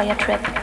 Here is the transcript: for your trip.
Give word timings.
for 0.00 0.06
your 0.06 0.16
trip. 0.16 0.59